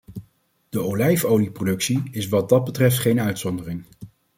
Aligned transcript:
De 0.69 0.79
olijfolieproductie 0.81 2.03
is 2.11 2.27
wat 2.29 2.49
dat 2.49 2.63
betreft 2.63 2.99
geen 2.99 3.19
uitzondering. 3.21 3.85